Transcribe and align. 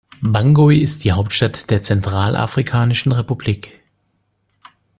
Bangui 0.23 0.79
ist 0.79 1.03
die 1.03 1.11
Hauptstadt 1.11 1.69
der 1.69 1.83
Zentralafrikanischen 1.83 3.11
Republik. 3.11 3.79